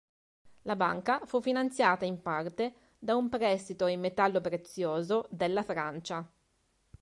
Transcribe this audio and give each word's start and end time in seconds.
La 0.63 0.75
banca 0.75 1.21
fu 1.25 1.39
finanziata 1.41 2.05
in 2.05 2.23
parte 2.23 2.73
da 2.97 3.15
un 3.15 3.29
prestito 3.29 3.85
in 3.85 3.99
metallo 3.99 4.41
prezioso 4.41 5.27
della 5.29 5.61
Francia. 5.61 6.27